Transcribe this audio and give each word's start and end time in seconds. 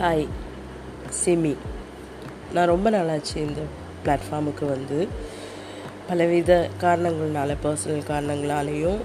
Hi 0.00 0.24
SIMI 1.18 1.52
நான் 2.54 2.70
ரொம்ப 2.72 2.88
நாளாச்சு 2.94 3.36
இந்த 3.44 3.60
பிளாட்ஃபார்முக்கு 4.04 4.64
வந்து. 4.72 4.98
பலவித 6.08 6.50
காரணங்கள்னால 6.82 7.54
பர்சனல் 7.62 8.02
காரணங்களாலேயும் 8.10 9.00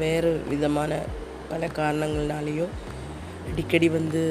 வேறு 0.00 0.30
விதமான 0.48 0.98
பல 1.50 1.68
காரணங்கள்னாலேயும் 1.78 2.74
அடிக்கடி 3.50 3.90
வந்து 3.98 4.24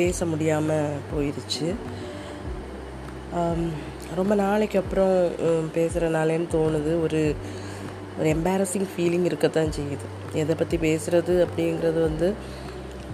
பேச 0.00 0.26
முடியாமல் 0.32 1.00
போயிடுச்சு 1.12 1.70
ரொம்ப 4.20 4.34
நாளைக்கு 4.44 4.78
அப்புறம் 4.84 5.16
பேசுகிறனாலேன்னு 5.78 6.52
தோணுது. 6.58 6.92
ஒரு 7.06 7.22
ஒரு 8.18 8.28
எம்பாரசிங் 8.36 8.88
ஃபீலிங் 8.92 9.26
இருக்கத்தான் 9.30 9.74
செய்யுது. 9.78 10.06
எதை 10.42 10.54
பற்றி 10.54 10.76
பேசுகிறது 10.86 11.34
அப்படிங்கிறது 11.46 12.00
வந்து 12.08 12.30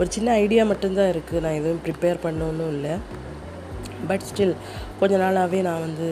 ஒரு 0.03 0.11
சின்ன 0.15 0.31
ஐடியா 0.45 0.63
மட்டும்தான் 0.71 1.11
இருக்குது 1.15 1.43
நான் 1.45 1.59
எதுவும் 1.59 1.83
ப்ரிப்பேர் 1.85 2.23
பண்ணணும் 2.23 2.71
இல்லை. 2.77 2.95
பட் 4.09 4.25
ஸ்டில் 4.31 4.55
கொஞ்ச 5.01 5.15
நாளாகவே 5.23 5.59
நான் 5.67 5.85
வந்து 5.87 6.07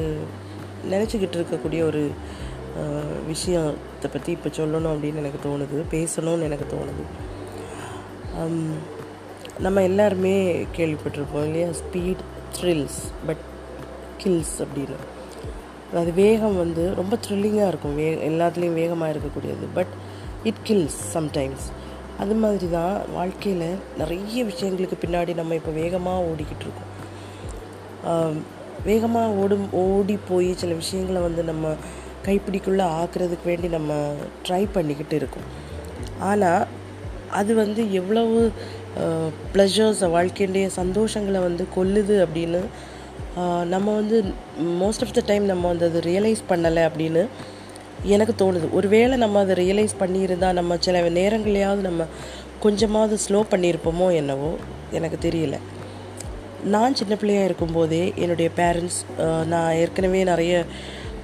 நினச்சிக்கிட்டு 0.93 1.39
இருக்கக்கூடிய 1.39 1.81
ஒரு 1.89 2.03
விஷயத்தை 3.31 4.09
பற்றி 4.13 4.31
இப்போ 4.37 4.51
சொல்லணும் 4.59 4.93
அப்படின்னு 4.93 5.21
எனக்கு 5.23 5.41
தோணுது. 5.47 5.79
பேசணும்னு 5.95 6.47
எனக்கு 6.49 6.67
தோணுது. 6.75 7.05
நம்ம 9.65 9.83
எல்லாருமே 9.89 10.35
கேள்விப்பட்டிருப்போம் 10.77 11.47
இல்லையா? 11.49 11.71
ஸ்பீட் 11.81 12.23
த்ரில்ஸ் 12.59 13.01
பட் 13.27 13.43
கில்ஸ் 14.23 14.55
அப்படின்னு. 14.65 15.01
அது 16.03 16.13
வேகம் 16.23 16.57
வந்து 16.63 16.85
ரொம்ப 17.01 17.15
த்ரில்லிங்காக 17.27 17.71
இருக்கும். 17.73 17.99
வே 18.01 18.09
எல்லாத்துலேயும் 18.31 18.81
வேகமாக 18.83 19.13
இருக்கக்கூடியது. 19.15 19.67
பட் 19.79 19.93
இட் 20.51 20.63
கில்ஸ் 20.71 21.01
சம்டைம்ஸ் 21.17 21.67
அது 22.23 22.35
மாதிரி 22.43 22.67
தான் 22.77 22.95
வாழ்க்கையில் 23.17 23.69
நிறைய 24.01 24.39
விஷயங்களுக்கு 24.51 24.97
பின்னாடி 25.03 25.33
நம்ம 25.41 25.55
இப்போ 25.61 25.73
வேகமாக 25.83 26.27
ஓடிக்கிட்டு 26.31 26.65
இருக்கோம். 26.67 26.91
வேகமாக 28.89 29.37
ஓடும் 29.43 29.67
ஓடி 29.85 30.17
போய் 30.29 30.51
சில 30.61 30.75
விஷயங்களை 30.83 31.21
வந்து 31.29 31.43
நம்ம 31.51 31.73
கைப்பிடிக்குள்ளே 32.27 32.87
ஆக்குறதுக்கு 33.01 33.49
வேண்டி 33.51 33.69
நம்ம 33.77 33.93
ட்ரை 34.47 34.63
பண்ணிக்கிட்டு 34.77 35.17
இருக்கோம். 35.21 35.49
ஆனால் 36.31 36.67
அது 37.41 37.53
வந்து 37.63 37.83
எவ்வளவு 38.01 38.39
ப்ளஷர்ஸ் 39.55 40.03
வாழ்க்கையுடைய 40.17 40.67
சந்தோஷங்களை 40.81 41.41
வந்து 41.49 41.65
கொல்லுது 41.77 42.17
அப்படின்னு 42.25 42.63
நம்ம 43.73 43.89
வந்து 44.01 44.17
மோஸ்ட் 44.83 45.05
ஆஃப் 45.05 45.17
த 45.19 45.23
டைம் 45.31 45.45
நம்ம 45.53 45.65
வந்து 45.73 45.89
அதை 45.91 46.01
ரியலைஸ் 46.11 46.43
பண்ணலை 46.49 46.83
அப்படின்னு 46.91 47.23
எனக்கு 48.15 48.35
தோணுது. 48.43 48.67
ஒருவேளை 48.73 49.17
நம்ம 49.17 49.41
அதை 49.41 49.55
ரியலைஸ் 49.57 50.01
பண்ணியிருந்தால் 50.01 50.59
நம்ம 50.59 50.77
சில 50.81 51.03
நேரங்களையாவது 51.09 51.83
நம்ம 51.89 52.07
கொஞ்சமாவது 52.61 53.17
ஸ்லோ 53.27 53.41
பண்ணியிருப்போமோ 53.51 54.07
என்னவோ 54.15 54.51
எனக்கு 54.91 55.19
தெரியல. 55.29 55.59
நான் 56.65 56.95
சின்ன 56.95 57.15
பிள்ளையாக 57.17 57.49
இருக்கும்போதே 57.49 58.13
என்னுடைய 58.17 58.51
பேரண்ட்ஸ் 58.57 58.99
நான் 59.47 59.75
ஏற்கனவே 59.75 60.25
நிறைய 60.25 60.65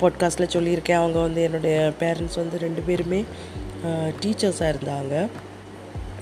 பாட்காஸ்ட்டில் 0.01 0.55
சொல்லியிருக்கேன். 0.55 1.01
அவங்க 1.03 1.19
வந்து 1.19 1.43
என்னுடைய 1.43 1.93
பேரண்ட்ஸ் 2.01 2.37
வந்து 2.37 2.59
ரெண்டு 2.59 2.81
பேருமே 2.81 3.25
டீச்சர்ஸாக 4.21 4.73
இருந்தாங்க. 4.75 5.15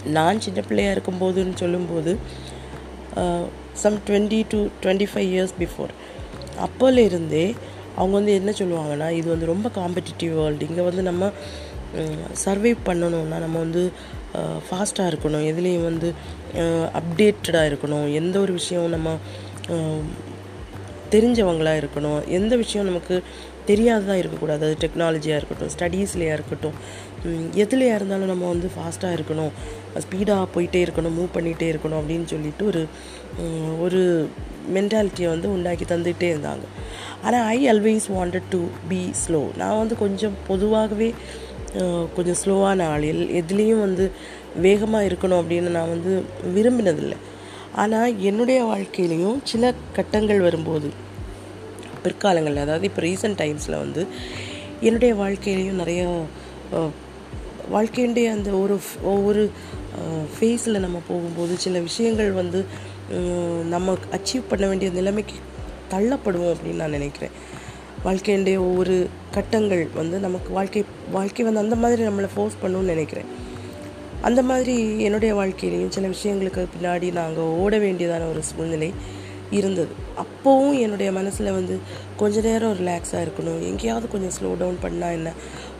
நான் 0.04 0.40
சின்ன 0.40 0.60
பிள்ளையாக 0.60 0.94
இருக்கும்போதுன்னு 0.96 1.54
சொல்லும்போது 1.54 2.18
some 3.82 4.00
twenty 4.08 4.40
to 4.48 4.58
twenty 4.82 5.06
five 5.12 5.30
years 5.34 5.54
before 5.60 5.92
அப்போலேருந்தே 6.66 7.04
இருந்தே 7.10 7.54
அவங்க 7.98 8.14
வந்து 8.20 8.32
என்ன 8.40 8.50
சொல்லுவாங்கன்னா 8.60 9.08
இது 9.20 9.28
வந்து 9.34 9.50
ரொம்ப 9.52 9.70
காம்படிட்டிவ் 9.78 10.32
வேர்ல்டு 10.38 10.68
இங்கே 10.70 10.84
வந்து 10.88 11.02
நம்ம 11.10 11.30
சர்வைவ் 12.44 12.78
பண்ணணும்னா 12.86 13.38
நம்ம 13.44 13.56
வந்து 13.64 13.82
ஃபாஸ்ட்டாக 14.66 15.10
இருக்கணும். 15.12 15.44
எதுலேயும் 15.50 15.88
வந்து 15.90 16.08
அப்டேட்டடாக 17.00 17.68
இருக்கணும். 17.70 18.06
எந்த 18.20 18.36
ஒரு 18.44 18.52
விஷயம் 18.60 18.94
நம்ம 18.96 19.10
தெரிஞ்சவங்களாக 21.14 21.80
இருக்கணும். 21.82 22.20
எந்த 22.38 22.54
விஷயம் 22.62 22.88
நமக்கு 22.90 23.16
தெரியாததாக 23.70 24.20
இருக்கக்கூடாது. 24.22 24.62
அது 24.68 24.76
டெக்னாலஜியாக 24.84 25.40
இருக்கட்டும் 25.40 25.72
ஸ்டடீஸ்லையாக 25.74 26.36
இருக்கட்டும். 26.38 26.76
எதுலையாக 27.64 27.98
இருந்தாலும் 27.98 28.30
நம்ம 28.32 28.48
வந்து 28.52 28.68
ஃபாஸ்ட்டாக 28.74 29.16
இருக்கணும். 29.18 29.52
ஸ்பீடாக 30.04 30.46
போயிட்டே 30.54 30.80
இருக்கணும் 30.86 31.16
மூவ் 31.18 31.34
பண்ணிகிட்டே 31.36 31.68
இருக்கணும் 31.72 32.00
அப்படின்னு 32.00 32.26
சொல்லிட்டு 32.34 32.64
ஒரு 32.70 32.82
ஒரு 33.84 34.02
மென்டாலிட்டியை 34.74 35.28
வந்து 35.34 35.48
உண்டாக்கி 35.54 35.84
தந்துகிட்டே 35.92 36.28
இருந்தாங்க. 36.34 36.66
ஆனால் 37.24 37.46
I 37.54 37.58
always 37.72 38.06
wanted 38.16 38.48
to 38.54 38.60
be 38.90 39.00
slow 39.22 39.40
நான் 39.60 39.80
வந்து 39.82 39.96
கொஞ்சம் 40.04 40.36
பொதுவாகவே 40.48 41.08
கொஞ்சம் 42.16 42.38
ஸ்லோவான 42.40 42.84
ஆள். 42.92 43.04
எல் 43.12 43.24
எதுலேயும் 43.40 43.84
வந்து 43.86 44.04
வேகமாக 44.66 45.08
இருக்கணும் 45.08 45.40
அப்படின்னு 45.42 45.70
நான் 45.76 45.92
வந்து 45.94 46.12
விரும்பினதில்லை. 46.56 47.18
ஆனால் 47.82 48.12
என்னுடைய 48.28 48.58
வாழ்க்கையிலையும் 48.70 49.38
சில 49.52 49.72
கட்டங்கள் 49.96 50.46
வரும்போது 50.48 50.88
பிற்காலங்களில் 52.04 52.64
அதாவது 52.66 52.86
இப்போ 52.90 53.02
ரீசெண்ட் 53.02 53.40
டைம்ஸில் 53.42 53.82
வந்து 53.84 54.02
என்னுடைய 54.80 55.12
வாழ்க்கையிலையும் 55.14 55.80
நிறைய 55.82 56.02
வாழ்க்கையுடைய 57.74 58.26
அந்த 58.36 58.50
ஒரு 58.62 58.74
ஒவ்வொரு 59.12 59.42
ஃபேஸில் 60.34 60.84
நம்ம 60.84 60.98
போகும்போது 61.08 61.54
சில 61.64 61.78
விஷயங்கள் 61.88 62.30
வந்து 62.40 62.60
நம்ம 63.74 63.96
அச்சீவ் 64.16 64.48
பண்ண 64.48 64.64
வேண்டிய 64.66 64.90
நிலைமைக்கு 64.90 65.36
தள்ளப்படுவோம் 65.92 66.52
அப்படின்னு 66.54 66.82
நான் 66.82 66.96
நினைக்கிறேன். 66.98 67.34
வாழ்க்கையுடைய 68.04 68.56
ஒவ்வொரு 68.68 68.96
கட்டங்கள் 69.34 69.82
வந்து 69.94 70.16
நமக்கு 70.18 70.50
வாழ்க்கை 70.52 70.82
வாழ்க்கை 71.10 71.44
வந்து 71.44 71.62
அந்த 71.64 71.76
மாதிரி 71.82 72.02
நம்மளை 72.08 72.28
ஃபோர்ஸ் 72.34 72.60
பண்ணணும்னு 72.62 72.92
நினைக்கிறேன். 72.94 73.28
அந்த 74.28 74.40
மாதிரி 74.50 74.76
என்னுடைய 75.06 75.32
வாழ்க்கையிலையும் 75.34 75.94
சில 75.96 76.08
விஷயங்களுக்கு 76.14 76.62
பின்னாடி 76.74 77.08
நாங்கள் 77.20 77.52
ஓட 77.62 77.78
வேண்டியதான 77.78 78.28
ஒரு 78.30 78.42
சூழ்நிலை 78.50 78.90
இருந்தது. 79.50 80.03
அப்போவும் 80.18 80.78
என்னுடைய 80.80 81.12
மனசில் 81.12 81.52
வந்து 81.52 81.74
கொஞ்ச 82.16 82.40
நேரம் 82.40 82.76
ரிலாக்ஸாக 82.80 83.24
இருக்கணும். 83.26 83.60
எங்கேயாவது 83.62 84.08
கொஞ்சம் 84.08 84.34
ஸ்லோ 84.36 84.50
டவுன் 84.58 84.78
பண்ணால் 84.84 85.12
என்ன? 85.12 85.32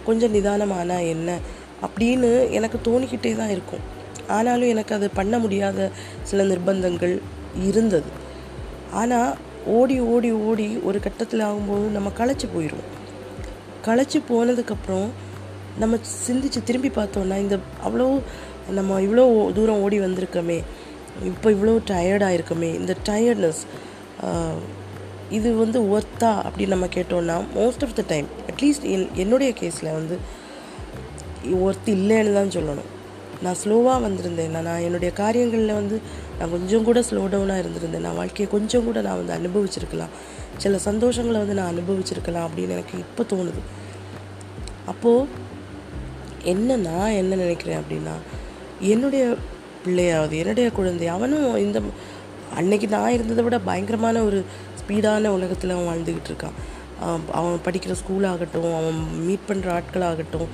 கொஞ்சம் 0.05 0.35
நிதானமானா 0.35 0.99
என்ன? 1.07 1.39
அப்படின்னு 1.83 2.51
எனக்கு 2.51 2.79
தோணிக்கிட்டே 2.91 3.37
தான் 3.37 3.49
இருக்கும். 3.49 3.85
ஆனாலும் 4.29 4.69
எனக்கு 4.69 4.95
அது 4.95 5.11
பண்ண 5.11 5.39
முடியாத 5.39 5.91
சில 6.23 6.43
நிர்பந்தங்கள் 6.45 7.15
இருந்தது. 7.65 8.11
ஆனால் 8.93 9.37
ஓடி 9.67 10.01
ஓடி 10.01 10.31
ஓடி 10.31 10.79
ஒரு 10.85 10.99
கட்டத்தில் 11.01 11.41
ஆகும்போது 11.41 11.87
நம்ம 11.91 12.09
களைச்சி 12.19 12.47
போயிடுவோம் 12.55 12.91
களைச்சி 13.87 14.19
போனதுக்கப்புறம் 14.31 15.09
நம்ம 15.79 15.99
சிந்திச்சு 16.27 16.61
திரும்பி 16.65 16.89
பார்த்தோன்னா 16.89 17.37
இந்த 17.37 17.59
அவ்வளோ 17.85 18.07
நம்ம 18.71 19.01
இவ்வளோ 19.01 19.25
தூரம் 19.53 19.83
ஓடி 19.83 20.01
வந்திருக்கோமே 20.01 20.59
இப்போ 21.25 21.49
இவ்வளோ 21.51 21.75
டயர்டாக 21.91 22.37
இருக்கோமே 22.39 22.71
இந்த 22.75 22.97
டயர்ட்னஸ் 23.09 23.63
இது 25.31 25.49
வந்து 25.57 25.79
ஒர்த்தா 25.95 26.31
அப்படின்னு 26.47 26.75
நம்ம 26.75 26.87
கேட்டோம்னா 26.97 27.37
most 27.55 27.85
of 27.87 27.95
the 27.95 28.03
time 28.07 28.27
at least 28.51 28.87
என் 28.95 29.09
என்னுடைய 29.15 29.53
கேஸில் 29.61 29.95
வந்து 29.99 30.17
ஒர்த் 31.65 31.89
இல்லைன்னு 31.95 32.35
தான் 32.39 32.53
சொல்லணும். 32.57 32.91
நான் 33.43 33.59
ஸ்லோவாக 33.63 34.03
வந்திருந்தேன். 34.07 34.53
நான் 34.55 34.69
நான் 34.69 34.85
என்னுடைய 34.89 35.13
காரியங்களில் 35.13 35.79
வந்து 35.81 35.97
நான் 36.39 36.51
கொஞ்சம் 36.51 36.85
கூட 36.85 37.01
ஸ்லோ 37.01 37.23
டவுனாக 37.33 37.63
இருந்திருந்தேன். 37.63 38.05
நான் 38.07 38.19
வாழ்க்கையை 38.21 38.53
கொஞ்சம் 38.53 38.85
கூட 38.85 39.01
நான் 39.07 39.21
வந்து 39.23 39.35
அனுபவிச்சிருக்கலாம். 39.39 40.15
சில 40.57 40.79
சந்தோஷங்களை 40.89 41.39
வந்து 41.43 41.59
நான் 41.61 41.73
அனுபவிச்சிருக்கலாம் 41.75 42.47
அப்படின்னு 42.49 42.77
எனக்கு 42.77 42.97
இப்போ 42.99 43.23
தோணுது. 43.33 43.63
அப்போது 44.87 45.29
என்ன 46.53 46.77
நான் 46.89 47.19
என்ன 47.21 47.35
நினைக்கிறேன் 47.35 47.81
அப்படின்னா 47.83 48.15
என்னுடைய 48.93 49.37
பிள்ளையாவது 49.85 50.35
என்னுடைய 50.43 50.71
குழந்தை 50.71 51.07
அவனும் 51.07 51.57
இந்த 51.57 51.79
அன்னைக்கு 52.61 52.87
நான் 52.95 53.15
இருந்ததை 53.17 53.43
விட 53.45 53.59
பயங்கரமான 53.69 54.23
ஒரு 54.29 54.39
ஸ்பீடான 54.81 55.31
உலகத்தில் 55.39 55.75
அவன் 55.75 55.89
வாழ்ந்துக்கிட்டு 55.91 56.31
இருக்கான். 56.33 56.57
அவன் 57.39 57.65
படிக்கிற 57.67 57.93
ஸ்கூல் 58.01 58.27
ஆகட்டும் 58.33 58.75
அவன் 58.81 58.99
மீட் 59.27 59.49
பண்ணுற 59.49 59.69
ஆட்களாகட்டும் 59.79 60.51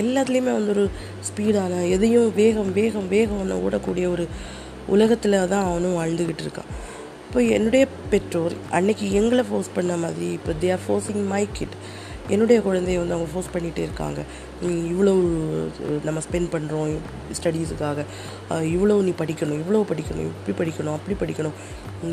எல்லாத்துலேயுமே 0.00 0.52
வந்து 0.58 0.72
ஒரு 0.76 0.84
ஸ்பீடான 1.28 1.74
எதையும் 1.96 2.30
வேகம் 2.40 2.72
வேகம் 2.78 3.08
வேகம் 3.14 3.52
ஓடக்கூடிய 3.66 4.06
ஒரு 4.14 4.24
உலகத்தில் 4.94 5.36
தான் 5.52 5.68
அவனும் 5.68 5.98
வாழ்ந்துக்கிட்டு 5.98 6.44
இருக்கான். 6.46 6.72
இப்போ 7.26 7.40
என்னுடைய 7.56 7.84
பெற்றோர் 8.10 8.54
அன்னைக்கு 8.78 9.06
எங்களை 9.20 9.44
ஃபோர்ஸ் 9.48 9.70
பண்ண 9.74 9.94
மாதிரி 10.02 10.26
இப்போ 10.38 10.52
they 10.62 10.68
are 10.74 10.84
forcing 10.86 11.24
my 11.32 11.44
kid 11.58 11.76
என்னுடைய 12.34 12.58
குழந்தைய 12.66 12.98
வந்து 13.02 13.14
அவங்க 13.16 13.28
ஃபோர்ஸ் 13.32 13.50
பண்ணிகிட்டே 13.54 13.82
இருக்காங்க. 13.86 14.20
இவ்வளோ 14.92 15.12
நம்ம 16.08 16.20
ஸ்பெண்ட் 16.26 16.50
பண்ணுறோம் 16.54 16.92
ஸ்டடீஸுக்காக 17.38 18.04
இவ்வளோ 18.74 18.96
நீ 19.08 19.12
படிக்கணும் 19.22 19.60
இவ்வளோ 19.62 19.82
படிக்கணும் 19.92 20.28
இப்படி 20.32 20.54
படிக்கணும் 20.60 20.96
அப்படி 20.98 21.16
படிக்கணும். 21.22 21.56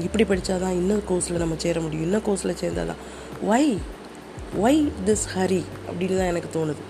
இப்படி 0.08 0.26
படித்தா 0.32 0.58
தான் 0.66 0.78
இன்னும் 0.82 1.04
கோர்ஸில் 1.12 1.42
நம்ம 1.44 1.58
சேர 1.66 1.80
முடியும். 1.86 2.06
இன்னும் 2.08 2.26
கோர்ஸில் 2.28 2.60
சேர்ந்தா 2.64 2.86
தான். 2.92 3.02
ஒய் 3.54 3.72
ஒய் 4.66 4.82
திஸ் 5.08 5.26
ஹரி 5.36 5.64
அப்படின்னு 5.88 6.20
தான் 6.22 6.32
எனக்கு 6.34 6.52
தோணுது. 6.58 6.84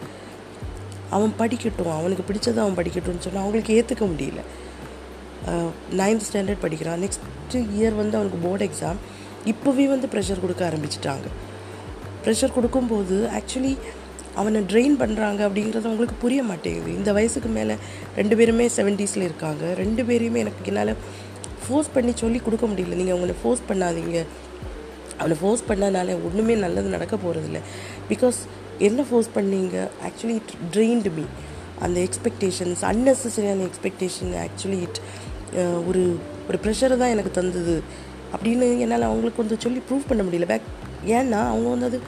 அவன் 1.16 1.34
படிக்கட்டும் 1.40 1.96
அவனுக்கு 2.00 2.24
பிடிச்சதை 2.30 2.60
அவன் 2.66 2.78
படிக்கட்டும்னு 2.82 3.26
சொன்னால் 3.26 3.44
அவங்களுக்கு 3.46 3.76
ஏற்றுக்க 3.80 4.06
முடியல. 4.14 4.42
நைன்த் 6.00 6.26
ஸ்டாண்டர்ட் 6.28 6.64
படிக்கிறான். 6.66 7.02
நெக்ஸ்ட் 7.04 7.56
இயர் 7.78 7.96
வந்து 8.02 8.18
அவனுக்கு 8.20 8.40
போர்டு 8.46 8.66
எக்ஸாம் 8.68 9.00
இப்போவே 9.52 9.86
வந்து 9.94 10.08
ப்ரெஷர் 10.14 10.44
கொடுக்க 10.44 10.62
ஆரம்பிச்சிட்டாங்க. 10.70 11.28
ப்ரெஷர் 12.26 12.56
கொடுக்கும்போது 12.58 13.18
ஆக்சுவலி 13.40 13.74
அவனை 14.42 14.60
ட்ரெயின் 14.72 14.96
பண்ணுறாங்க 15.02 15.42
அப்படிங்கிறது 15.48 15.88
அவங்களுக்கு 15.90 16.18
புரிய 16.24 16.42
மாட்டேங்குது. 16.50 16.90
இந்த 17.00 17.10
வயசுக்கு 17.18 17.50
மேலே 17.58 17.76
ரெண்டு 18.20 18.36
பேருமே 18.40 18.66
செவன்ட்டீஸில் 18.78 19.26
இருக்காங்க. 19.30 19.64
ரெண்டு 19.82 20.04
பேரையுமே 20.10 20.42
எனக்கு 20.46 20.72
என்னால் 20.72 20.94
ஃபோர்ஸ் 21.64 21.92
பண்ணி 21.96 22.14
சொல்லி 22.22 22.40
கொடுக்க 22.46 22.66
முடியல. 22.72 22.96
நீங்கள் 23.00 23.16
அவங்கள 23.16 23.34
ஃபோர்ஸ் 23.42 23.64
பண்ணாதீங்க. 23.70 24.20
அவனை 25.20 25.36
ஃபோர்ஸ் 25.42 25.64
பண்ணனால 25.70 26.16
ஒன்றுமே 26.28 26.56
நல்லது 26.66 26.90
நடக்க 26.96 27.16
போகிறதில்ல 27.24 27.60
பிகாஸ் 28.12 28.40
என்ன 28.88 29.04
ஃபோர்ஸ் 29.10 29.30
பண்ணீங்க? 29.36 29.76
ஆக்சுவலி 30.08 30.36
இட் 30.42 30.54
ட்ரெயின்டு 30.76 31.12
மீ 31.18 31.26
அந்த 31.86 31.98
எக்ஸ்பெக்டேஷன்ஸ் 32.08 32.82
அன்னெசரியான 32.92 33.68
எக்ஸ்பெக்டேஷன் 33.70 34.32
ஆக்சுவலி 34.46 34.80
இட் 34.88 35.00
ஒரு 35.90 36.04
ஒரு 36.48 36.58
ப்ரெஷரை 36.64 36.98
தான் 37.02 37.14
எனக்கு 37.16 37.32
தந்தது. 37.40 37.76
அப்படின்னு 38.36 38.68
என்னால் 38.84 39.08
அவங்களுக்கு 39.10 39.44
வந்து 39.44 39.58
சொல்லி 39.66 39.82
ப்ரூவ் 39.90 40.10
பண்ண 40.12 40.24
முடியல. 40.28 40.48
பேக் 40.54 40.68
ஏன்னா 41.08 41.40
அவங்க 41.52 41.70
வந்து 41.76 41.88
அது 41.88 42.00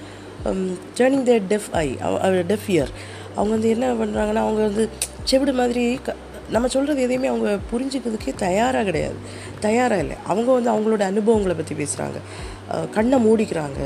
turning 0.97 1.25
the 1.29 1.35
deaf 1.51 1.69
eye 1.83 1.87
deaf 2.51 2.67
ear 2.75 2.91
அவங்க 3.35 3.51
வந்து 3.55 3.69
என்ன 3.75 3.87
பண்ணுறாங்கன்னா 4.01 4.43
அவங்க 4.45 4.61
வந்து 4.69 4.83
செவிடு 5.29 5.53
மாதிரி 5.61 5.85
க 6.05 6.15
நம்ம 6.55 6.67
சொல்கிறது 6.73 6.99
எதையுமே 7.05 7.27
அவங்க 7.31 7.51
புரிஞ்சுக்கிறதுக்கே 7.71 8.33
தயாராக 8.43 8.83
கிடையாது. 8.83 9.15
தயாராக 9.59 10.03
இல்லை. 10.03 10.17
அவங்க 10.31 10.49
வந்து 10.57 10.69
அவங்களோட 10.73 11.03
அனுபவங்களை 11.11 11.55
பற்றி 11.55 11.75
பேசுகிறாங்க 11.75 12.19
கண்ணை 12.95 13.17
மூடிக்கிறாங்க 13.25 13.79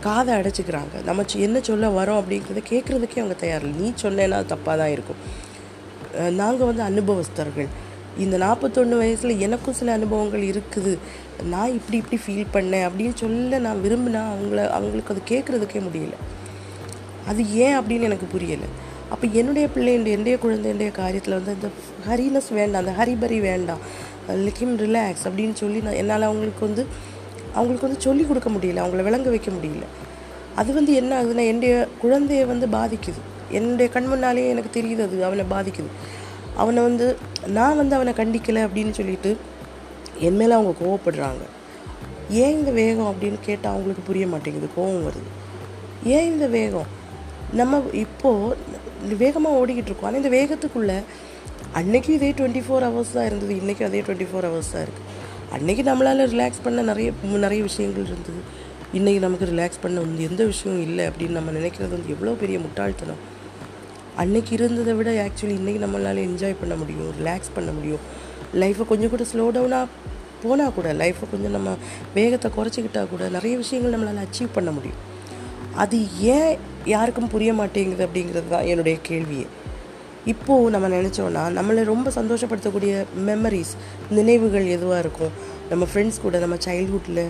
காதை 0.00 0.32
அடைச்சிக்கிறாங்க. 0.38 0.94
நம்ம 1.04 1.24
என்ன 1.46 1.60
சொல்ல 1.68 1.88
வரோம் 1.98 2.20
அப்படிங்கிறத 2.22 2.60
கேட்குறதுக்கே 2.72 3.20
அவங்க 3.22 3.36
தயார் 3.44 3.64
இல்லை. 3.66 3.78
நீ 3.80 3.88
சொன்னேன்னா 4.02 4.38
தப்பாக 4.52 4.76
தான் 4.82 4.92
இருக்கும். 4.96 5.20
நாங்கள் 6.40 6.68
வந்து 6.70 6.82
அனுபவஸ்தர்கள். 6.90 7.68
இந்த 8.18 8.36
நாற்பத்தொன்று 8.36 8.96
வயசில் 8.96 9.38
எனக்கும் 9.38 9.74
சில 9.74 9.92
அனுபவங்கள் 9.92 10.40
இருக்குது. 10.40 10.98
நான் 11.44 11.72
இப்படி 11.72 11.96
இப்படி 11.96 12.20
ஃபீல் 12.24 12.46
பண்ணேன் 12.52 12.88
அப்படின்னு 12.88 13.14
சொல்ல 13.14 13.58
நான் 13.58 13.82
விரும்பினா 13.84 14.22
அவங்கள 14.32 14.68
அவங்களுக்கு 14.68 15.14
அது 15.14 15.22
கேட்குறதுக்கே 15.28 15.82
முடியல. 15.88 16.12
அது 17.26 17.54
ஏன் 17.54 17.78
அப்படின்னு 17.78 18.00
எனக்கு 18.00 18.38
புரியலை. 18.38 18.68
அப்போ 19.08 19.28
என்னுடைய 19.32 19.68
பிள்ளை 19.68 19.94
என்னுடைய 19.94 20.38
குழந்தையுடைய 20.42 20.90
காரியத்தில் 21.00 21.38
வந்து 21.38 21.54
அந்த 21.54 21.68
ஹரினஸ் 22.08 22.54
வேண்டாம் 22.54 22.86
அந்த 22.86 23.04
ஹரிபரி 23.04 23.40
வேண்டாம் 23.40 23.78
லிக்கிம் 24.28 24.76
ரிலாக்ஸ் 24.84 25.26
அப்படின்னு 25.28 25.52
சொல்லி 25.52 25.80
நான் 25.80 25.94
என்னால் 25.94 26.22
அவங்களுக்கு 26.22 26.66
வந்து 26.66 26.86
அவங்களுக்கு 27.54 27.86
வந்து 27.86 28.00
சொல்லி 28.00 28.24
கொடுக்க 28.24 28.50
முடியல 28.50 28.82
அவங்கள 28.84 29.02
விளங்க 29.02 29.28
வைக்க 29.28 29.50
முடியல. 29.50 29.84
அது 30.54 30.74
வந்து 30.74 30.92
என்ன 30.94 31.22
ஆகுதுன்னா 31.22 31.46
என்னுடைய 31.46 31.88
குழந்தைய 32.02 32.46
வந்து 32.46 32.66
பாதிக்குது. 32.66 33.20
என்னுடைய 33.50 33.92
கண் 33.92 34.04
முன்னாலேயே 34.04 34.48
எனக்கு 34.48 34.80
தெரியுது 34.80 35.02
அது 35.02 35.24
அவனை 35.24 35.44
பாதிக்குது. 35.50 35.90
அவனை 36.56 36.82
வந்து 36.82 37.16
நான் 37.58 37.76
வந்து 37.76 37.94
அவனை 37.98 38.12
கண்டிக்கலை 38.20 38.62
அப்படின்னு 38.66 38.90
சொல்லிட்டு 38.90 39.36
என் 40.26 40.36
மேலே 40.36 40.52
அவங்க 40.52 40.72
கோவப்படுறாங்க. 40.82 41.44
ஏன் 42.30 42.56
இந்த 42.58 42.70
வேகம் 42.70 43.10
அப்படின்னு 43.12 43.38
கேட்டால் 43.40 43.72
அவங்களுக்கு 43.72 44.02
புரிய 44.02 44.26
மாட்டேங்குது 44.26 44.68
கோவம் 44.76 45.06
வருது. 45.08 45.30
ஏன் 46.04 46.28
இந்த 46.32 46.46
வேகம்? 46.46 46.90
நம்ம 47.60 47.82
இப்போது 47.92 49.16
வேகமாக 49.22 49.58
ஓடிக்கிட்டு 49.60 49.90
இருக்கோம். 49.90 50.08
ஆனால் 50.08 50.20
இந்த 50.22 50.32
வேகத்துக்குள்ளே 50.38 50.98
அன்னைக்கு 51.80 52.10
இதே 52.14 52.30
டுவெண்ட்டி 52.30 52.62
ஃபோர் 52.66 52.84
ஹவர்ஸ் 52.88 53.12
தான் 53.12 53.24
இருந்தது 53.24 53.52
இன்றைக்கும் 53.56 53.88
அதே 53.88 54.00
டுவெண்ட்டி 54.00 54.26
ஃபோர் 54.30 54.46
ஹவர்ஸ் 54.48 54.72
தான் 54.72 54.84
இருக்குது 54.86 55.08
அன்னைக்கு 55.56 55.82
நம்மளால் 55.82 56.22
ரிலாக்ஸ் 56.34 56.62
பண்ண 56.62 56.82
நிறைய 56.82 57.12
நிறைய 57.22 57.62
விஷயங்கள் 57.62 58.06
இருந்தது. 58.06 58.40
இன்றைக்கி 58.94 59.18
நமக்கு 59.18 59.44
ரிலாக்ஸ் 59.44 59.82
பண்ண 59.82 60.00
வந்து 60.00 60.22
எந்த 60.22 60.44
விஷயம் 60.44 60.82
இல்லை 60.82 61.08
அப்படின்னு 61.08 61.38
நம்ம 61.38 61.50
நினைக்கிறது 61.50 61.88
வந்து 61.88 62.08
எவ்வளோ 62.08 62.32
பெரிய 62.32 62.58
முட்டாள்தனம். 62.58 63.22
அன்னைக்கு 64.16 64.52
இருந்ததை 64.52 64.94
விட 64.94 65.10
ஆக்சுவலி 65.24 65.54
இன்றைக்கி 65.60 65.80
நம்மளால் 65.84 66.18
என்ஜாய் 66.28 66.60
பண்ண 66.60 66.74
முடியும் 66.74 67.12
ரிலாக்ஸ் 67.20 67.54
பண்ண 67.54 67.70
முடியும். 67.70 68.02
லைஃப்பை 68.54 68.84
கொஞ்சம் 68.86 69.10
கூட 69.10 69.24
ஸ்லோ 69.32 69.44
டவுனாக 69.56 69.86
போனால் 70.42 70.74
கூட 70.74 70.92
லைஃப்பை 70.92 71.26
கொஞ்சம் 71.30 71.50
நம்ம 71.50 71.70
வேகத்தை 72.14 72.50
குறைச்சிக்கிட்டால் 72.56 73.10
கூட 73.10 73.28
நிறைய 73.28 73.56
விஷயங்கள் 73.56 73.94
நம்மளால் 73.94 74.24
அச்சீவ் 74.24 74.50
பண்ண 74.52 74.70
முடியும். 74.70 75.00
அது 75.74 75.98
ஏன் 76.20 76.58
யாருக்கும் 76.84 77.28
புரிய 77.28 77.52
மாட்டேங்குது 77.52 78.06
அப்படிங்கிறது 78.06 78.48
தான் 78.48 78.64
என்னுடைய 78.64 78.98
கேள்வியே 79.08 79.46
இப்போது 80.24 80.70
நம்ம 80.70 80.88
நினச்சோன்னா 80.88 81.44
நம்மளை 81.58 81.84
ரொம்ப 81.84 82.10
சந்தோஷப்படுத்தக்கூடிய 82.14 83.04
மெமரிஸ் 83.26 83.72
நினைவுகள் 84.10 84.66
எதுவாக 84.66 84.98
இருக்கும்? 84.98 85.32
நம்ம 85.70 85.86
ஃப்ரெண்ட்ஸ் 85.94 86.20
கூட 86.22 86.38
நம்ம 86.38 86.56
சைல்ட்ஹுட்டில் 86.64 87.24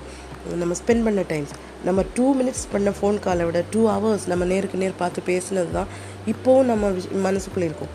நம்ம 0.61 0.75
ஸ்பெண்ட் 0.81 1.05
பண்ண 1.07 1.25
டைம்ஸ் 1.33 1.53
நம்ம 1.85 2.05
டூ 2.17 2.27
மினிட்ஸ் 2.39 2.65
பண்ண 2.73 2.91
ஃபோன் 2.99 3.19
காலை 3.27 3.45
விட 3.49 3.65
டூ 3.75 3.83
ஹவர்ஸ் 3.89 4.27
நம்ம 4.33 4.45
நேருக்கு 4.45 4.81
நேர் 4.83 5.01
பார்த்து 5.03 5.23
பேசினது 5.31 5.71
தான் 5.71 5.91
இப்போவும் 6.33 6.69
நம்ம 6.71 6.91
மனசுக்குள்ளே 7.27 7.69
இருக்கும். 7.71 7.93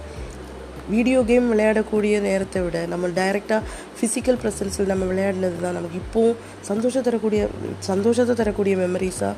வீடியோ 0.90 1.20
கேம் 1.30 1.48
விளையாடக்கூடிய 1.54 2.22
நேரத்தை 2.22 2.62
விட 2.66 2.86
நம்ம 2.94 3.08
டைரெக்டாக 3.08 3.62
ஃபிசிக்கல் 3.98 4.40
ப்ரெசன்ஸில் 4.44 4.92
நம்ம 4.94 5.06
விளையாடினது 5.12 5.60
தான் 5.66 5.78
நமக்கு 5.80 5.98
இப்போவும் 6.04 6.38
சந்தோஷம் 6.62 7.06
தரக்கூடிய 7.08 7.50
சந்தோஷத்தை 7.90 8.36
தரக்கூடிய 8.42 8.76
மெமரிஸாக 8.84 9.34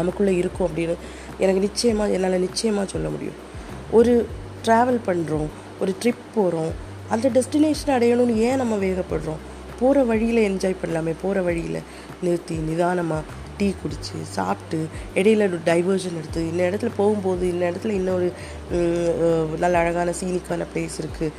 நமக்குள்ளே 0.00 0.34
இருக்கும் 0.40 0.66
அப்படின்னு 0.68 0.96
எனக்கு 1.38 1.60
நிச்சயமாக 1.60 2.14
என்னால் 2.16 2.44
நிச்சயமாக 2.46 2.86
சொல்ல 2.94 3.08
முடியும். 3.08 3.38
ஒரு 3.98 4.12
ட்ராவல் 4.66 5.00
பண்ணுறோம் 5.08 5.48
ஒரு 5.80 5.94
ட்ரிப் 6.02 6.26
போகிறோம் 6.34 6.72
அந்த 7.10 7.28
டெஸ்டினேஷன் 7.28 7.94
அடையணும்னு 7.96 8.36
ஏன் 8.48 8.60
நம்ம 8.62 8.76
வேகப்படுறோம்? 8.76 9.40
போகிற 9.80 10.02
வழியில் 10.10 10.46
என்ஜாய் 10.48 10.80
பண்ணலாமே 10.82 11.14
போகிற 11.22 11.42
வழியில் 11.42 11.86
நிறுத்தி 12.22 12.56
நிதானமாக 12.68 13.38
டீ 13.58 13.66
குடித்து 13.82 14.18
சாப்பிட்டு 14.36 14.78
இடையில 15.14 15.46
ஒரு 15.48 15.58
டைவர்ஷன் 15.64 16.18
எடுத்து 16.20 16.42
இந்த 16.50 16.62
இடத்துல 16.70 16.90
போகும்போது 16.96 17.44
இந்த 17.48 17.64
இடத்துல 17.70 17.94
இன்னொரு 17.98 18.28
நல்ல 19.58 19.74
அழகான 19.78 20.14
சீனிக்கான 20.20 20.66
பிளேஸ் 20.74 20.96
இருக்குது 21.02 21.32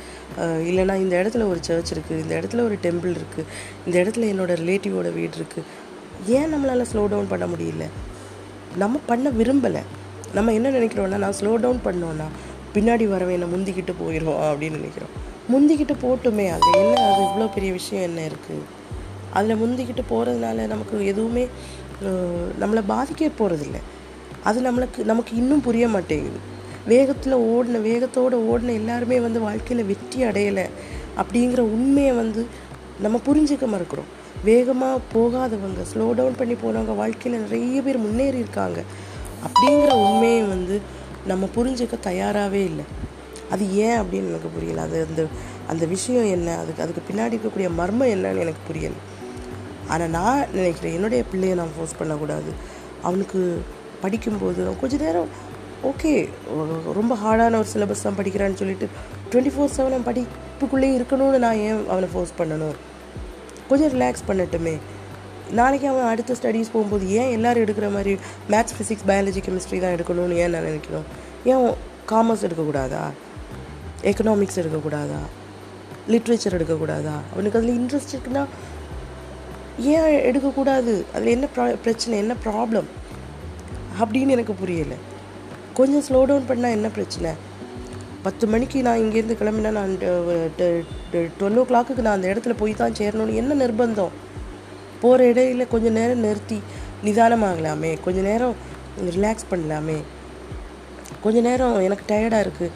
இல்லைன்னா 0.68 0.96
இந்த 1.04 1.14
இடத்துல 1.22 1.46
ஒரு 1.48 1.60
சர்ச் 1.60 1.92
இருக்குது 1.94 2.22
இந்த 2.24 2.34
இடத்துல 2.40 2.64
ஒரு 2.68 2.76
டெம்பிள் 2.82 3.16
இருக்குது 3.20 3.48
இந்த 3.86 3.96
இடத்துல 4.02 4.28
என்னோடய 4.32 4.60
ரிலேட்டிவோட 4.62 5.10
வீடு 5.18 5.36
இருக்குது 5.40 5.68
ஏன் 6.38 6.50
நம்மளால் 6.54 6.88
ஸ்லோ 6.92 7.04
டவுன் 7.12 7.30
பண்ண 7.32 7.44
முடியல? 7.46 7.84
நம்ம 8.82 9.00
பண்ண 9.06 9.30
விரும்பலை. 9.38 9.82
நம்ம 10.34 10.52
என்ன 10.52 10.68
நினைக்கிறோன்னா 10.70 11.18
நான் 11.24 11.38
ஸ்லோ 11.40 11.52
டவுன் 11.64 11.80
பண்ணோன்னா 11.84 12.26
பின்னாடி 12.74 13.06
வரவே 13.08 13.32
என்னை 13.38 13.48
முந்திக்கிட்டு 13.54 13.94
போயிடும் 14.02 14.40
அப்படின்னு 14.48 14.78
நினைக்கிறோம். 14.80 15.14
முந்திக்கிட்டு 15.52 15.94
போட்டுமே 16.04 16.46
அது. 16.56 16.68
என்ன 16.80 16.94
அது 17.08 17.20
இவ்வளோ 17.28 17.46
பெரிய 17.56 17.70
விஷயம் 17.78 18.06
என்ன 18.08 18.20
இருக்குது 18.30 18.64
அதில் 19.38 19.60
முந்திக்கிட்டு 19.62 20.02
போகிறதுனால 20.12 20.66
நமக்கு 20.72 21.04
எதுவுமே 21.12 21.44
நம்மளை 22.62 22.82
பாதிக்க 22.92 23.30
போகிறதில்ல 23.40 23.78
அது 24.48 24.58
நம்மளுக்கு 24.66 25.00
நமக்கு 25.10 25.32
இன்னும் 25.40 25.64
புரிய 25.66 25.86
மாட்டேங்குது. 25.94 26.38
வேகத்தில் 26.92 27.36
ஓடின 27.52 27.80
வேகத்தோடு 27.88 28.36
ஓடின 28.52 28.74
எல்லாருமே 28.80 29.18
வந்து 29.26 29.40
வாழ்க்கையில் 29.46 29.88
வெற்றி 29.90 30.20
அடையலை 30.28 30.66
அப்படிங்கிற 31.20 31.60
உண்மையை 31.76 32.12
வந்து 32.22 32.42
நம்ம 33.04 33.16
புரிஞ்சுக்க 33.28 33.66
மறுக்கிறோம். 33.74 34.10
வேகமாக 34.48 35.04
போகாதவங்க 35.14 35.82
ஸ்லோ 35.90 36.06
டவுன் 36.18 36.38
பண்ணி 36.40 36.54
போனவங்க 36.62 36.94
வாழ்க்கையில் 37.02 37.42
நிறைய 37.44 37.82
பேர் 37.86 38.04
முன்னேறி 38.06 38.38
இருக்காங்க. 38.44 38.80
அப்படிங்கிற 39.46 39.92
உண்மையை 40.06 40.42
வந்து 40.54 40.76
நம்ம 41.30 41.48
புரிஞ்சுக்க 41.56 41.96
தயாராகவே 42.08 42.62
இல்லை. 42.70 42.86
அது 43.54 43.64
ஏன் 43.84 43.98
அப்படின்னு 44.00 44.30
எனக்கு 44.32 44.50
புரியல. 44.56 44.82
அது 44.88 44.98
அந்த 45.08 45.22
அந்த 45.72 45.84
விஷயம் 45.94 46.28
என்ன? 46.36 46.56
அதுக்கு 46.62 46.84
அதுக்கு 46.84 47.02
பின்னாடி 47.08 47.34
இருக்கக்கூடிய 47.36 47.68
மர்மம் 47.80 48.12
என்னன்னு 48.14 48.44
எனக்கு 48.44 48.62
புரியல. 48.68 48.98
ஆனால் 49.92 50.12
நான் 50.18 50.44
நினைக்கிறேன் 50.58 50.96
என்னுடைய 50.98 51.22
பிள்ளையை 51.30 51.54
நான் 51.60 51.74
ஃபோர்ஸ் 51.76 51.98
பண்ணக்கூடாது. 51.98 52.50
அவனுக்கு 53.08 53.40
படிக்கும்போது 54.04 54.62
கொஞ்ச 54.82 54.96
நேரம் 55.06 55.30
ஓகே 55.90 56.12
ரொம்ப 56.98 57.12
ஹார்டான 57.22 57.58
ஒரு 57.60 57.68
சிலபஸ் 57.74 58.04
தான் 58.06 58.18
படிக்கிறான்னு 58.18 58.60
சொல்லிட்டு 58.60 58.86
டுவெண்ட்டி 59.30 59.52
ஃபோர் 59.54 59.72
செவன் 59.76 59.94
அவன் 59.94 60.08
படிப்புக்குள்ளேயே 60.08 60.96
இருக்கணும்னு 60.98 61.38
நான் 61.44 61.60
ஏன் 61.68 61.80
அவனை 61.92 62.08
ஃபோர்ஸ் 62.12 62.34
பண்ணணும்? 62.40 62.76
கொஞ்சம் 63.70 63.92
ரிலாக்ஸ் 63.94 64.26
பண்ணட்டுமே. 64.28 64.74
நாளைக்கு 65.58 65.86
அவன் 65.92 66.10
அடுத்த 66.10 66.34
ஸ்டடீஸ் 66.40 66.72
போகும்போது 66.74 67.04
ஏன் 67.20 67.32
எல்லோரும் 67.36 67.64
எடுக்கிற 67.64 67.88
மாதிரி 67.96 68.12
மேத்ஸ் 68.50 68.76
ஃபிசிக்ஸ் 68.76 69.06
பயாலஜி 69.08 69.40
கெமிஸ்ட்ரி 69.46 69.80
தான் 69.84 69.96
எடுக்கணும்னு 69.96 70.38
ஏன் 70.42 70.54
நான் 70.54 70.68
நினைக்கணும்? 70.70 71.06
ஏன் 71.50 71.66
காமர்ஸ் 72.12 72.46
எடுக்கக்கூடாதா? 72.46 73.02
எக்கனாமிக்ஸ் 74.10 74.60
எடுக்கக்கூடாதா? 74.60 75.20
லிட்ரேச்சர் 76.12 76.56
எடுக்கக்கூடாதா? 76.58 77.16
அவனுக்கு 77.32 77.58
அதில் 77.58 77.78
இன்ட்ரெஸ்ட் 77.80 78.14
இருக்குன்னா 78.14 78.42
ஏன் 79.92 80.16
எடுக்கக்கூடாது? 80.28 80.94
அதில் 81.14 81.34
என்ன 81.36 81.46
ப்ரா 81.54 81.64
பிரச்சனை 81.84 82.14
என்ன 82.22 82.34
ப்ராப்ளம் 82.44 82.88
அப்படின்னு 84.00 84.34
எனக்கு 84.36 84.54
புரியலை. 84.62 84.98
கொஞ்சம் 85.78 86.04
ஸ்லோ 86.08 86.20
டவுன் 86.30 86.48
பண்ணால் 86.50 86.76
என்ன 86.78 86.88
பிரச்சனை? 86.96 87.30
பத்து 88.26 88.44
மணிக்கு 88.52 88.78
நான் 88.86 89.02
இங்கேருந்து 89.04 89.36
கிளம்பினா 89.40 89.70
நான் 89.78 89.94
டுவெல் 91.40 91.58
ஓ 91.60 91.64
கிளாக்குக்கு 91.70 92.04
நான் 92.06 92.18
அந்த 92.18 92.28
இடத்துல 92.32 92.54
போய் 92.60 92.80
தான் 92.80 92.98
சேரணும்னு 93.00 93.38
என்ன 93.40 93.54
நிர்பந்தம்? 93.62 94.12
போகிற 95.02 95.24
இடையில 95.30 95.64
கொஞ்சம் 95.74 95.96
நேரம் 96.00 96.24
நிறுத்தி 96.26 96.58
நிதானமாகலாமே. 97.06 97.92
கொஞ்சம் 98.04 98.28
நேரம் 98.30 98.54
ரிலாக்ஸ் 99.16 99.50
பண்ணலாமே. 99.52 99.98
கொஞ்ச 101.24 101.40
நேரம் 101.48 101.74
எனக்கு 101.86 102.04
டயர்டாக 102.12 102.44
இருக்குது 102.46 102.74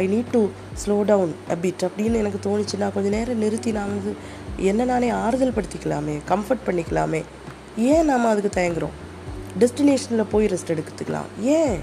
I 0.00 0.02
need 0.14 0.30
to 0.32 0.40
slow 0.82 0.96
down 1.10 1.34
bit 1.62 1.84
அப்படின்னு 1.86 2.20
எனக்கு 2.22 2.40
தோணுச்சுன்னா 2.46 2.86
கொஞ்ச 2.94 3.08
நேரம் 3.16 3.42
நிறுத்தி 3.44 3.72
நான் 3.72 3.92
வந்து 3.94 4.12
என்ன 4.70 4.84
நானே 4.84 5.08
ஆறுதல் 5.24 5.54
படுத்திக்கலாமே 5.56 6.16
கம்ஃபர்ட் 6.30 6.66
பண்ணிக்கலாமே. 6.66 7.20
ஏன் 7.76 8.04
நாம் 8.04 8.32
அதுக்கு 8.32 8.50
தயங்குறோம்? 8.60 8.96
டெஸ்டினேஷனில் 9.58 10.30
போய் 10.30 10.46
ரெஸ்ட் 10.46 10.72
எடுத்துக்கலாம். 10.74 11.28
ஏன்? 11.40 11.76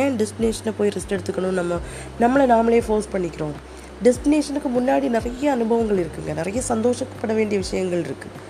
ஏன் 0.00 0.16
டெஸ்டினேஷனில் 0.20 0.76
போய் 0.78 0.92
ரெஸ்ட் 0.96 1.14
எடுத்துக்கணும் 1.16 1.58
நம்ம 1.60 1.78
நம்மளை 2.20 2.44
நாமளே 2.54 2.80
ஃபோர்ஸ் 2.86 3.12
பண்ணிக்கிறோம்? 3.12 3.56
டெஸ்டினேஷனுக்கு 4.04 4.70
முன்னாடி 4.78 5.08
நிறைய 5.16 5.50
அனுபவங்கள் 5.52 6.02
இருக்குங்க. 6.04 6.34
நிறைய 6.34 6.60
சந்தோஷப்பட 6.72 7.32
வேண்டிய 7.32 7.58
விஷயங்கள் 7.58 8.04
இருக்குது 8.08 8.44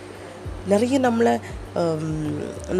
நிறைய 0.73 0.99
நம்மளை 1.01 1.33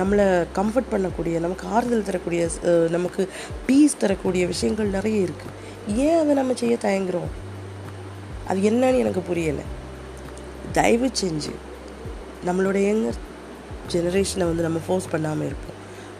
நம்மளை 0.01 0.25
கம்ஃபர்ட் 0.59 0.93
பண்ணக்கூடிய 0.93 1.41
நமக்கு 1.41 1.67
ஆறுதல் 1.67 2.07
தரக்கூடிய 2.09 2.49
நமக்கு 2.91 3.29
பீஸ் 3.67 3.97
தரக்கூடிய 3.97 4.47
விஷயங்கள் 4.47 4.89
நிறைய 4.89 5.27
இருக்குது 5.27 5.53
ஏன் 5.89 6.19
அதை 6.19 6.35
நம்ம 6.35 6.55
செய்ய 6.55 6.77
தயங்குறோம்? 6.83 7.31
அது 8.49 8.61
என்னன்னு 8.71 8.99
எனக்கு 8.99 9.23
புரியலை. 9.29 9.65
தயவு 10.73 11.11
செஞ்சு 11.23 11.53
நம்மளோட 12.47 12.79
யங்கர் 12.89 13.19
ஜெனரேஷனை 13.93 14.45
வந்து 14.45 14.63
நம்ம 14.63 14.79
ஃபோர்ஸ் 14.87 15.09
பண்ணாமல் 15.11 15.47
இருப்போம். 15.47 15.73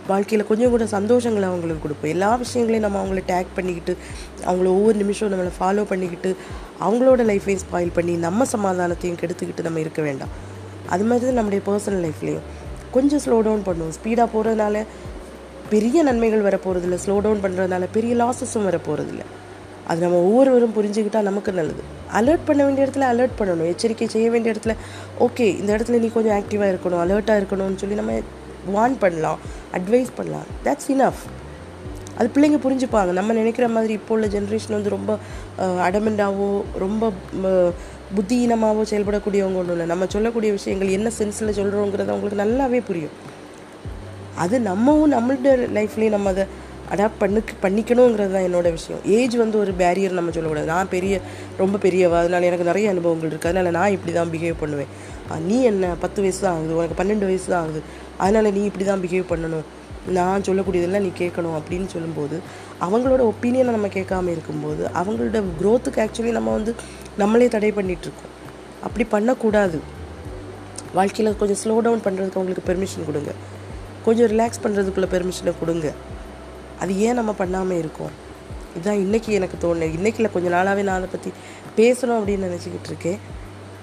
வாழ்க்கையில் 0.07 0.47
கொஞ்சம் 0.47 0.71
கூட 0.71 0.85
சந்தோஷங்களை 0.85 1.43
அவங்களுக்கு 1.43 1.83
கொடுப்போம். 1.83 2.11
எல்லா 2.11 2.37
விஷயங்களையும் 2.37 2.93
நம்ம 2.93 3.01
அவங்கள 3.03 3.23
டேக் 3.27 3.47
பண்ணிக்கிட்டு 3.55 3.97
அவங்கள 4.45 4.67
ஒவ்வொரு 4.67 4.97
நிமிஷம் 4.97 5.33
நம்மளை 5.33 5.53
ஃபாலோ 5.61 5.83
பண்ணிக்கிட்டு 5.83 6.37
அவங்களோட 6.81 7.23
லைஃப்பையும் 7.31 7.63
ஸ்பாயில் 7.65 7.93
பண்ணி 7.93 8.17
நம்ம 8.17 8.45
சமாதானத்தையும் 8.53 9.19
கெடுத்துக்கிட்டு 9.23 9.63
நம்ம 9.63 9.81
இருக்க 9.81 10.03
வேண்டாம். 10.03 10.29
அது 10.89 11.05
மாதிரி 11.05 11.27
தான் 11.27 11.35
நம்முடைய 11.35 11.63
பர்சனல் 11.67 12.05
லைஃப்லேயும் 12.07 12.47
கொஞ்சம் 12.91 13.21
ஸ்லோ 13.25 13.43
டவுன் 13.43 13.67
பண்ணுவோம். 13.67 13.95
ஸ்பீடாக 13.99 14.29
போகிறதுனால 14.35 14.85
பெரிய 15.69 16.03
நன்மைகள் 16.03 16.41
வர 16.41 16.59
போகிறதில்ல 16.65 16.99
ஸ்லோ 17.07 17.21
டவுன் 17.21 17.43
பண்ணுறதுனால 17.43 17.89
பெரிய 17.93 18.15
லாஸஸும் 18.25 18.65
வர 18.65 18.79
போகிறதில்ல 18.89 19.25
அது 19.91 20.01
நம்ம 20.05 20.19
ஒவ்வொருவரும் 20.29 20.75
புரிஞ்சுக்கிட்டா 20.77 21.21
நமக்கு 21.29 21.51
நல்லது. 21.59 21.83
அலர்ட் 22.19 22.47
பண்ண 22.49 22.61
வேண்டிய 22.67 22.87
இடத்துல 22.87 23.07
அலர்ட் 23.13 23.39
பண்ணணும். 23.39 23.71
எச்சரிக்கை 23.73 24.09
செய்ய 24.15 24.29
வேண்டிய 24.35 24.55
இடத்துல 24.55 24.75
ஓகே 25.27 25.47
இந்த 25.61 25.71
இடத்துல 25.77 25.99
நீ 26.05 26.09
கொஞ்சம் 26.17 26.37
ஆக்டிவாக 26.41 26.71
இருக்கணும் 26.75 27.03
அலர்ட்டாக 27.05 27.41
இருக்கணும்னு 27.43 27.81
சொல்லி 27.83 27.99
நம்ம 28.01 28.19
வார்ன் 28.77 28.97
பண்ணலாம் 29.05 29.41
அட்வைஸ் 29.79 30.11
பண்ணலாம். 30.19 30.47
தட்ஸ் 30.65 30.91
இனஃப் 30.95 31.23
அது 32.19 32.29
பிள்ளைங்க 32.35 32.59
புரிஞ்சுப்பாங்க. 32.67 33.11
நம்ம 33.19 33.33
நினைக்கிற 33.39 33.67
மாதிரி 33.77 33.93
இப்போ 33.99 34.13
உள்ள 34.15 34.27
ஜென்ரேஷன் 34.35 34.77
வந்து 34.77 34.93
ரொம்ப 34.95 35.13
அடமெண்டாவோ 35.87 36.49
ரொம்ப 36.85 37.11
ம, 37.43 37.47
செயல்படக்கூடியவங்க 38.93 39.61
ஒன்றும் 39.61 39.75
இல்லை. 39.77 39.87
நம்ம 39.93 40.07
சொல்லக்கூடிய 40.15 40.51
விஷயங்கள் 40.59 40.95
என்ன 40.99 41.09
சென்ஸில் 41.19 41.57
சொல்கிறோங்கிறது 41.59 42.13
அவங்களுக்கு 42.13 42.43
நல்லாவே 42.45 42.81
புரியும். 42.91 43.17
அது 44.45 44.57
நம்மவும் 44.69 45.13
நம்மளோட 45.17 45.53
லைஃப்லேயும் 45.77 46.17
நம்ம 46.17 46.31
அதை 46.35 46.45
அடாப்ட் 46.93 47.21
பண்ணி 47.23 47.41
பண்ணிக்கணுங்கிறது 47.65 48.33
தான் 48.37 48.47
என்னோட 48.49 48.69
விஷயம். 48.77 49.01
ஏஜ் 49.17 49.37
வந்து 49.43 49.57
ஒரு 49.63 49.73
பேரியர் 49.81 50.19
நம்ம 50.19 50.33
சொல்லக்கூடாது. 50.37 50.69
நான் 50.75 50.93
பெரிய 50.95 51.15
ரொம்ப 51.63 51.79
பெரியவா 51.85 52.19
அதனால 52.23 52.47
எனக்கு 52.51 52.69
நிறைய 52.71 52.93
அனுபவங்கள் 52.95 53.31
இருக்குது 53.31 53.53
அதனால் 53.53 53.77
நான் 53.79 53.95
இப்படி 53.97 54.15
தான் 54.19 54.31
பிஹேவ் 54.35 54.61
பண்ணுவேன் 54.63 54.93
நீ 55.49 55.57
என்ன? 55.71 55.95
பத்து 56.05 56.19
வயசு 56.25 56.41
தான் 56.45 56.55
ஆகுது. 56.59 56.77
உனக்கு 56.79 56.99
பன்னெண்டு 57.01 57.29
வயசு 57.31 57.49
தான் 57.55 57.65
ஆகுது. 57.65 57.83
அதனால் 58.23 58.53
நீ 58.59 58.63
இப்படி 58.71 58.87
தான் 58.91 59.03
பிஹேவ் 59.07 59.27
பண்ணணும். 59.33 59.67
நான் 60.19 60.45
சொல்லக்கூடியதெல்லாம் 60.47 61.05
நீ 61.07 61.11
கேட்கணும் 61.23 61.57
அப்படின்னு 61.59 61.89
சொல்லும்போது 61.95 62.37
அவங்களோட 62.87 63.23
ஒப்பீனியனை 63.31 63.73
நம்ம 63.77 63.89
கேட்காம 63.99 64.31
இருக்கும்போது 64.35 64.83
அவங்களோட 65.01 65.41
க்ரோத்துக்கு 65.61 66.03
ஆக்சுவலி 66.05 66.33
நம்ம 66.39 66.53
வந்து 66.59 66.73
நம்மளே 67.23 67.49
தடை 67.55 67.71
பண்ணிகிட்ருக்கோம் 67.79 68.27
இருக்கோம் 68.27 68.85
அப்படி 68.87 69.05
பண்ணக்கூடாது. 69.15 69.79
வாழ்க்கையில் 70.99 71.39
கொஞ்சம் 71.41 71.61
ஸ்லோ 71.63 71.75
டவுன் 71.87 72.05
பண்ணுறதுக்கு 72.05 72.39
அவங்களுக்கு 72.39 72.67
பெர்மிஷன் 72.69 73.09
கொடுங்க. 73.09 73.33
கொஞ்சம் 74.05 74.29
ரிலாக்ஸ் 74.33 74.63
பண்ணுறதுக்குள்ள 74.65 75.09
பெர்மிஷனை 75.15 75.53
கொடுங்க. 75.63 75.89
அது 76.81 77.01
ஏன் 77.01 77.15
நம்ம 77.15 77.33
பண்ணாமல் 77.33 77.79
இருக்கோம்? 77.79 78.11
இதுதான் 78.77 78.97
இன்றைக்கி 78.97 79.29
எனக்கு 79.29 79.57
தோணுது. 79.63 79.89
இன்றைக்கில் 79.99 80.33
கொஞ்சம் 80.33 80.53
நாளாகவே 80.53 80.83
நான் 80.83 81.01
அதை 81.01 81.09
பற்றி 81.11 81.31
பேசணும் 81.77 82.19
அப்படின்னு 82.19 82.47
நினச்சிக்கிட்டு 82.47 82.87
இருக்கேன். 82.87 83.19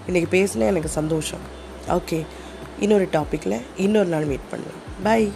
இன்றைக்கி 0.08 0.26
பேசினேன் 0.30 0.68
எனக்கு 0.68 0.90
சந்தோஷம். 0.90 1.40
ஓகே 1.88 2.26
இன்னொரு 2.80 3.08
டாப்பிக்கில் 3.12 3.62
இன்னொரு 3.78 4.06
நாள் 4.06 4.26
மீட் 4.26 4.50
பண்ணுவேன் 4.50 4.80
பை 5.04 5.32